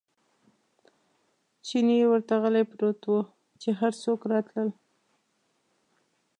[1.65, 3.15] چیني ورته غلی پروت و،
[3.61, 4.69] چې هر څوک راتلل.